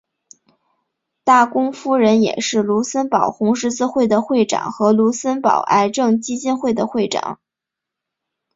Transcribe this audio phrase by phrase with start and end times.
[1.23, 7.39] 大公夫人也是卢森堡红十字会的会长和卢森堡癌症基金会的会长。